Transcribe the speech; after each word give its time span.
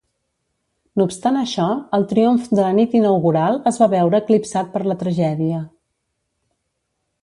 No 1.01 1.05
obstant 1.09 1.37
això, 1.41 1.67
el 1.99 2.07
triomf 2.15 2.49
de 2.53 2.59
la 2.69 2.73
nit 2.79 2.97
inaugural 3.03 3.63
es 3.75 3.81
va 3.85 3.91
veure 3.95 4.23
eclipsat 4.25 4.75
per 4.77 4.85
la 4.91 5.01
tragèdia. 5.07 5.65